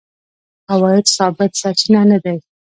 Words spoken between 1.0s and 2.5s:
ثابت سرچینه نه دي.